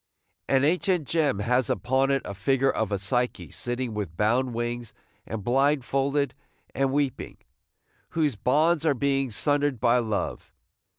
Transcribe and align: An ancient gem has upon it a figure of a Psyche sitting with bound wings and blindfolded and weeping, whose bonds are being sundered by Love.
An 0.49 0.63
ancient 0.63 1.07
gem 1.07 1.37
has 1.37 1.69
upon 1.69 2.09
it 2.09 2.23
a 2.25 2.33
figure 2.33 2.71
of 2.71 2.91
a 2.91 2.97
Psyche 2.97 3.51
sitting 3.51 3.93
with 3.93 4.17
bound 4.17 4.51
wings 4.55 4.95
and 5.27 5.43
blindfolded 5.43 6.33
and 6.73 6.91
weeping, 6.91 7.37
whose 8.09 8.35
bonds 8.35 8.83
are 8.83 8.95
being 8.95 9.29
sundered 9.29 9.79
by 9.79 9.99
Love. 9.99 10.51